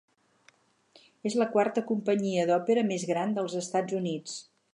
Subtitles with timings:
[1.31, 4.41] És la quarta companyia d'òpera més gran dels Estats Units.